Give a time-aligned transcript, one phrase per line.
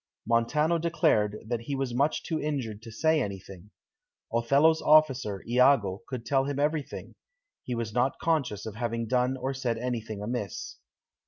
[0.25, 3.69] Montano declared that he was too much injured to say anything;
[4.33, 7.13] Othello's officer, Iago, could tell him everything;
[7.63, 10.77] he was not conscious of having done or said anything amiss.